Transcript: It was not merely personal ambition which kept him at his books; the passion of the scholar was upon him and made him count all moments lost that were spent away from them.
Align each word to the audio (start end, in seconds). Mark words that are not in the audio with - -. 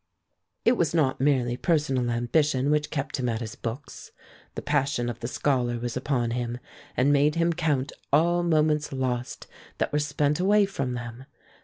It 0.65 0.71
was 0.77 0.95
not 0.95 1.21
merely 1.21 1.55
personal 1.55 2.09
ambition 2.09 2.71
which 2.71 2.89
kept 2.89 3.17
him 3.19 3.29
at 3.29 3.39
his 3.39 3.53
books; 3.53 4.11
the 4.55 4.61
passion 4.63 5.11
of 5.11 5.19
the 5.19 5.27
scholar 5.27 5.77
was 5.77 5.95
upon 5.95 6.31
him 6.31 6.57
and 6.97 7.13
made 7.13 7.35
him 7.35 7.53
count 7.53 7.91
all 8.11 8.41
moments 8.41 8.91
lost 8.91 9.45
that 9.77 9.93
were 9.93 9.99
spent 9.99 10.39
away 10.39 10.65
from 10.65 10.95
them. 10.95 11.25